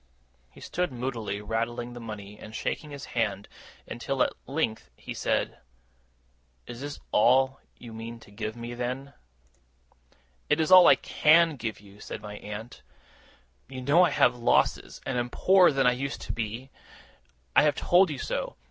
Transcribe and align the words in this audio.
He 0.49 0.61
stood 0.61 0.91
moodily 0.91 1.41
rattling 1.43 1.93
the 1.93 1.99
money, 1.99 2.39
and 2.39 2.55
shaking 2.55 2.89
his 2.89 3.05
head, 3.13 3.47
until 3.87 4.23
at 4.23 4.33
length 4.47 4.89
he 4.95 5.13
said: 5.13 5.59
'Is 6.65 6.81
this 6.81 6.99
all 7.11 7.59
you 7.77 7.93
mean 7.93 8.19
to 8.21 8.31
give 8.31 8.55
me, 8.55 8.73
then?' 8.73 9.13
'It 10.49 10.59
is 10.59 10.71
all 10.71 10.87
I 10.87 10.95
CAN 10.95 11.55
give 11.55 11.79
you,' 11.79 11.99
said 11.99 12.19
my 12.23 12.37
aunt. 12.37 12.81
'You 13.69 13.83
know 13.83 14.03
I 14.03 14.09
have 14.09 14.33
had 14.33 14.41
losses, 14.41 15.01
and 15.05 15.19
am 15.19 15.29
poorer 15.29 15.71
than 15.71 15.85
I 15.85 15.91
used 15.91 16.21
to 16.21 16.33
be. 16.33 16.71
I 17.55 17.61
have 17.61 17.75
told 17.75 18.09
you 18.09 18.17
so. 18.17 18.55